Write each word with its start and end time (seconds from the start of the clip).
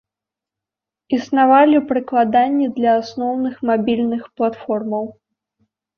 Існавалі 1.17 1.77
прыкладанні 1.91 2.67
для 2.77 2.91
асноўных 3.03 3.53
мабільных 3.71 4.21
платформаў. 4.41 5.05